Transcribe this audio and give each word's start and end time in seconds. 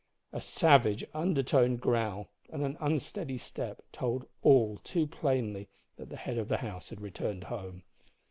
A 0.33 0.41
savage 0.41 1.05
undertoned 1.13 1.79
growl 1.79 2.27
and 2.49 2.63
an 2.63 2.75
unsteady 2.79 3.37
step 3.37 3.83
told 3.91 4.25
all 4.41 4.77
too 4.83 5.05
plainly 5.05 5.67
that 5.97 6.09
the 6.09 6.17
head 6.17 6.39
of 6.39 6.47
the 6.47 6.57
house 6.57 6.89
had 6.89 7.01
returned 7.01 7.43
home. 7.43 7.83